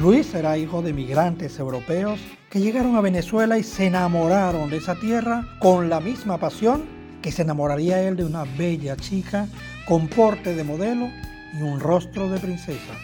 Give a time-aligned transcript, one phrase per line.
[0.00, 2.18] Luis era hijo de migrantes europeos
[2.48, 6.84] que llegaron a Venezuela y se enamoraron de esa tierra con la misma pasión
[7.20, 9.46] que se enamoraría él de una bella chica
[9.86, 11.10] con porte de modelo
[11.52, 12.94] y un rostro de princesa.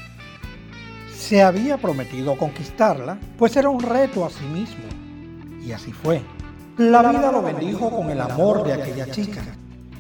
[1.14, 4.86] Se había prometido conquistarla, pues era un reto a sí mismo.
[5.62, 6.22] Y así fue.
[6.78, 9.42] La vida lo bendijo con el amor de aquella chica.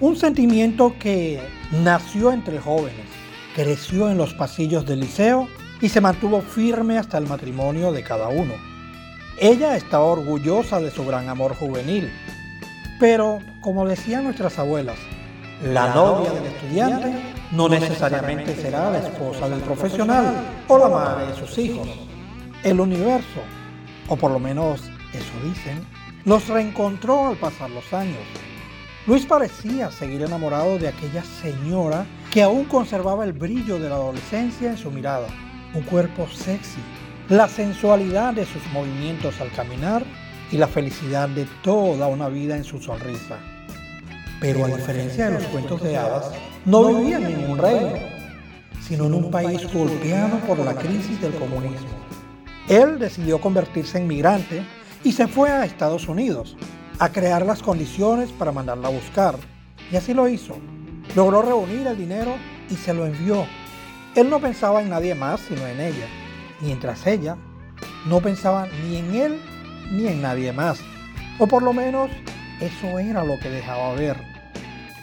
[0.00, 1.42] Un sentimiento que
[1.72, 3.04] nació entre jóvenes,
[3.54, 5.46] creció en los pasillos del liceo
[5.80, 8.54] y se mantuvo firme hasta el matrimonio de cada uno.
[9.38, 12.10] Ella estaba orgullosa de su gran amor juvenil,
[12.98, 14.96] pero como decían nuestras abuelas,
[15.62, 20.34] la novia del estudiante no necesariamente será la esposa del profesional
[20.68, 21.88] o la madre de sus hijos.
[22.62, 23.40] El universo,
[24.08, 24.80] o por lo menos
[25.12, 25.86] eso dicen,
[26.24, 28.16] los reencontró al pasar los años.
[29.06, 34.70] Luis parecía seguir enamorado de aquella señora que aún conservaba el brillo de la adolescencia
[34.70, 35.28] en su mirada
[35.74, 36.80] un cuerpo sexy,
[37.28, 40.04] la sensualidad de sus movimientos al caminar
[40.50, 43.38] y la felicidad de toda una vida en su sonrisa.
[44.40, 46.30] Pero a diferencia de los cuentos de hadas,
[46.64, 47.94] no vivía en ningún reino,
[48.86, 51.88] sino en un país golpeado por la crisis del comunismo.
[52.68, 54.62] Él decidió convertirse en migrante
[55.04, 56.56] y se fue a Estados Unidos
[56.98, 59.36] a crear las condiciones para mandarla a buscar.
[59.92, 60.56] Y así lo hizo.
[61.14, 62.34] Logró reunir el dinero
[62.68, 63.46] y se lo envió
[64.16, 66.06] él no pensaba en nadie más sino en ella,
[66.60, 67.36] mientras ella
[68.06, 69.40] no pensaba ni en él
[69.90, 70.80] ni en nadie más.
[71.38, 72.10] O por lo menos
[72.60, 74.16] eso era lo que dejaba ver.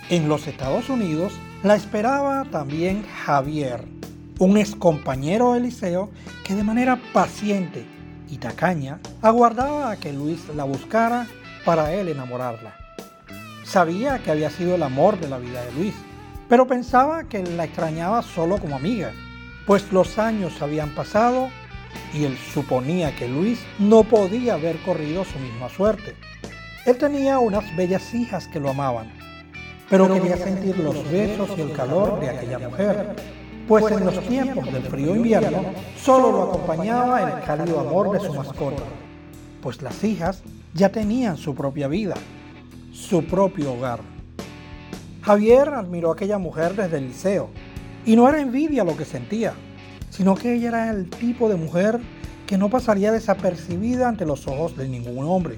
[0.09, 3.85] En los Estados Unidos la esperaba también Javier,
[4.40, 6.09] un ex compañero de liceo
[6.44, 7.85] que de manera paciente
[8.30, 11.28] y tacaña aguardaba a que Luis la buscara
[11.63, 12.75] para él enamorarla.
[13.63, 15.94] Sabía que había sido el amor de la vida de Luis
[16.53, 19.11] pero pensaba que la extrañaba solo como amiga,
[19.65, 21.49] pues los años habían pasado
[22.13, 26.13] y él suponía que Luis no podía haber corrido su misma suerte.
[26.85, 29.11] Él tenía unas bellas hijas que lo amaban,
[29.89, 33.15] pero quería sentir los besos y el calor de aquella mujer,
[33.67, 35.65] pues en los tiempos del frío invierno
[35.97, 38.83] solo lo acompañaba el cálido amor de su mascota,
[39.59, 40.43] pues las hijas
[40.75, 42.13] ya tenían su propia vida,
[42.91, 44.12] su propio hogar.
[45.23, 47.50] Javier admiró a aquella mujer desde el liceo
[48.06, 49.53] y no era envidia lo que sentía,
[50.09, 52.01] sino que ella era el tipo de mujer
[52.45, 55.56] que no pasaría desapercibida ante los ojos de ningún hombre.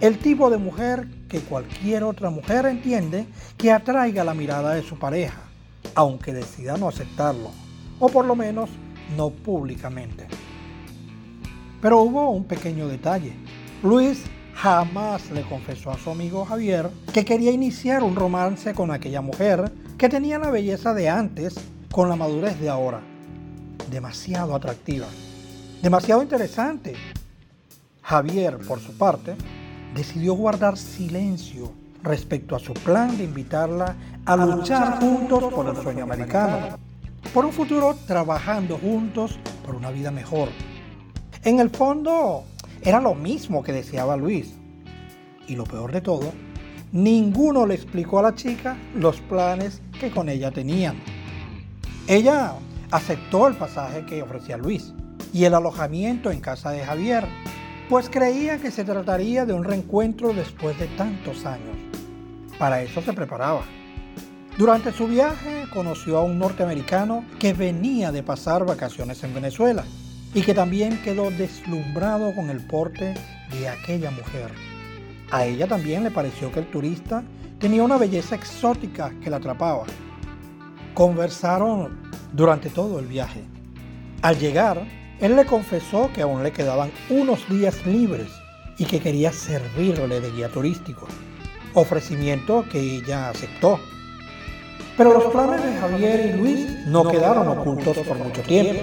[0.00, 3.26] El tipo de mujer que cualquier otra mujer entiende
[3.56, 5.42] que atraiga la mirada de su pareja,
[5.94, 7.50] aunque decida no aceptarlo,
[8.00, 8.70] o por lo menos
[9.16, 10.26] no públicamente.
[11.80, 13.34] Pero hubo un pequeño detalle.
[13.84, 14.24] Luis
[14.64, 19.70] jamás le confesó a su amigo Javier que quería iniciar un romance con aquella mujer
[19.98, 21.54] que tenía la belleza de antes
[21.92, 23.02] con la madurez de ahora.
[23.90, 25.06] Demasiado atractiva,
[25.82, 26.94] demasiado interesante.
[28.00, 29.36] Javier, por su parte,
[29.94, 31.70] decidió guardar silencio
[32.02, 33.94] respecto a su plan de invitarla
[34.24, 36.78] a luchar juntos por el sueño americano,
[37.34, 40.48] por un futuro trabajando juntos por una vida mejor.
[41.42, 42.44] En el fondo,
[42.84, 44.52] era lo mismo que deseaba Luis.
[45.48, 46.32] Y lo peor de todo,
[46.92, 50.96] ninguno le explicó a la chica los planes que con ella tenían.
[52.06, 52.54] Ella
[52.90, 54.92] aceptó el pasaje que ofrecía Luis
[55.32, 57.26] y el alojamiento en casa de Javier,
[57.88, 61.76] pues creía que se trataría de un reencuentro después de tantos años.
[62.58, 63.62] Para eso se preparaba.
[64.58, 69.84] Durante su viaje conoció a un norteamericano que venía de pasar vacaciones en Venezuela
[70.34, 73.14] y que también quedó deslumbrado con el porte
[73.52, 74.50] de aquella mujer.
[75.30, 77.22] A ella también le pareció que el turista
[77.60, 79.84] tenía una belleza exótica que la atrapaba.
[80.92, 82.00] Conversaron
[82.32, 83.44] durante todo el viaje.
[84.22, 84.84] Al llegar,
[85.20, 88.28] él le confesó que aún le quedaban unos días libres
[88.76, 91.06] y que quería servirle de guía turístico,
[91.74, 93.78] ofrecimiento que ella aceptó.
[94.96, 98.82] Pero los planes de Javier y Luis no quedaron ocultos por mucho tiempo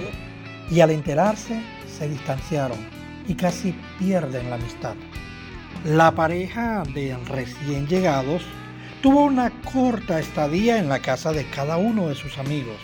[0.72, 1.60] y al enterarse
[1.98, 2.78] se distanciaron
[3.28, 4.94] y casi pierden la amistad.
[5.84, 8.42] La pareja de recién llegados
[9.02, 12.76] tuvo una corta estadía en la casa de cada uno de sus amigos.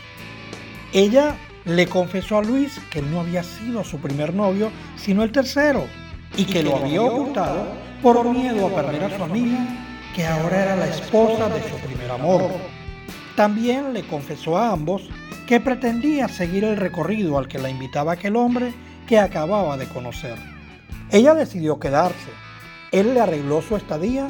[0.93, 5.85] Ella le confesó a Luis que no había sido su primer novio, sino el tercero,
[6.37, 7.69] y que lo había ocultado
[8.03, 9.59] por miedo a perder a su amiga,
[10.15, 12.51] que ahora era la esposa de su primer amor.
[13.37, 15.09] También le confesó a ambos
[15.49, 18.75] que pretendía seguir el recorrido al que la invitaba aquel hombre
[19.07, 20.37] que acababa de conocer.
[21.11, 22.29] Ella decidió quedarse.
[22.93, 24.29] Él le arregló su estadía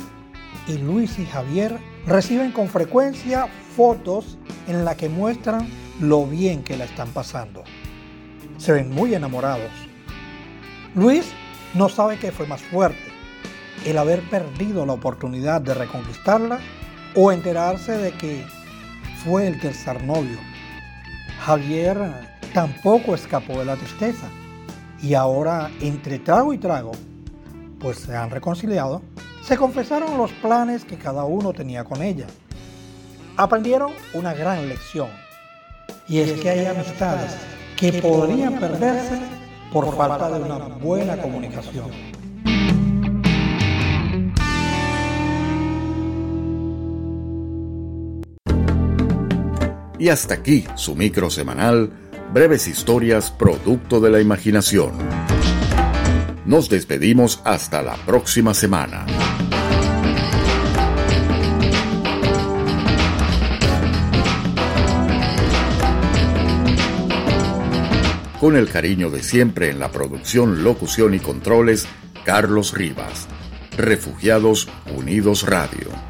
[0.68, 1.76] y Luis y Javier
[2.06, 4.38] reciben con frecuencia fotos
[4.68, 5.68] en las que muestran
[5.98, 7.64] lo bien que la están pasando.
[8.56, 9.72] Se ven muy enamorados.
[10.94, 11.32] Luis
[11.74, 13.02] no sabe qué fue más fuerte,
[13.84, 16.60] el haber perdido la oportunidad de reconquistarla
[17.16, 18.44] o enterarse de que
[19.24, 20.38] fue el tercer novio.
[21.48, 21.96] Javier
[22.52, 24.28] tampoco escapó de la tristeza
[25.02, 26.92] y ahora entre trago y trago,
[27.80, 29.00] pues se han reconciliado,
[29.42, 32.26] se confesaron los planes que cada uno tenía con ella.
[33.38, 35.08] Aprendieron una gran lección
[36.06, 37.34] y es que hay amistades
[37.78, 39.18] que podrían perderse
[39.72, 41.86] por falta de una buena comunicación.
[49.98, 51.90] Y hasta aquí su micro semanal,
[52.32, 54.92] breves historias producto de la imaginación.
[56.46, 59.06] Nos despedimos hasta la próxima semana.
[68.40, 71.88] Con el cariño de siempre en la producción, locución y controles,
[72.24, 73.26] Carlos Rivas.
[73.76, 76.07] Refugiados Unidos Radio.